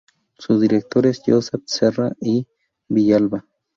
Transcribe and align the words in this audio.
Su 0.39 0.59
director 0.59 1.05
es 1.05 1.21
Josep 1.27 1.61
Serra 1.67 2.11
i 2.21 2.47
Villalba. 2.89 3.45